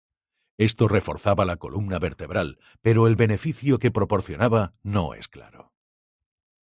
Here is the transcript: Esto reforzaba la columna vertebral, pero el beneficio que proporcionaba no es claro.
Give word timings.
Esto 0.57 0.87
reforzaba 0.87 1.45
la 1.45 1.57
columna 1.57 1.99
vertebral, 1.99 2.57
pero 2.81 3.05
el 3.05 3.15
beneficio 3.15 3.77
que 3.77 3.91
proporcionaba 3.91 4.73
no 4.81 5.13
es 5.13 5.27
claro. 5.27 5.73